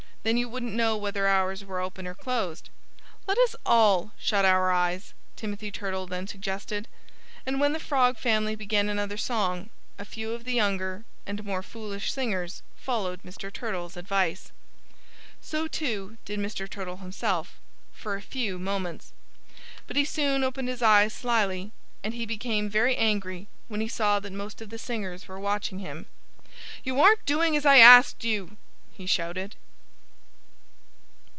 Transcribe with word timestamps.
"Then 0.23 0.37
you 0.37 0.47
wouldn't 0.49 0.75
know 0.75 0.95
whether 0.97 1.25
ours 1.27 1.65
were 1.65 1.79
open 1.79 2.05
or 2.05 2.13
closed." 2.13 2.69
"Let 3.25 3.39
us 3.39 3.55
all 3.65 4.11
shut 4.19 4.45
our 4.45 4.71
eyes!" 4.71 5.15
Timothy 5.35 5.71
Turtle 5.71 6.05
then 6.05 6.27
suggested. 6.27 6.87
And 7.43 7.59
when 7.59 7.73
the 7.73 7.79
Frog 7.79 8.19
family 8.19 8.53
began 8.55 8.87
another 8.87 9.17
song, 9.17 9.71
a 9.97 10.05
few 10.05 10.29
of 10.33 10.43
the 10.43 10.53
younger 10.53 11.05
and 11.25 11.43
more 11.43 11.63
foolish 11.63 12.11
singers 12.13 12.61
followed 12.75 13.23
Mr. 13.23 13.51
Turtle's 13.51 13.97
advice. 13.97 14.51
So, 15.41 15.67
too, 15.67 16.17
did 16.23 16.39
Mr. 16.39 16.69
Turtle 16.69 16.97
himself 16.97 17.57
for 17.91 18.13
a 18.15 18.21
few 18.21 18.59
moments. 18.59 19.13
But 19.87 19.97
he 19.97 20.05
soon 20.05 20.43
opened 20.43 20.67
his 20.67 20.83
eyes 20.83 21.13
slyly. 21.13 21.71
And 22.03 22.13
he 22.13 22.27
became 22.27 22.69
very 22.69 22.95
angry 22.95 23.47
when 23.69 23.81
he 23.81 23.87
saw 23.87 24.19
that 24.19 24.31
most 24.33 24.61
of 24.61 24.69
the 24.69 24.77
singers 24.77 25.27
were 25.27 25.39
watching 25.39 25.79
him. 25.79 26.05
"You 26.83 26.99
aren't 27.01 27.25
doing 27.25 27.57
as 27.57 27.65
I 27.65 27.77
asked 27.79 28.23
you!" 28.23 28.57
he 28.93 29.07
shouted. 29.07 29.55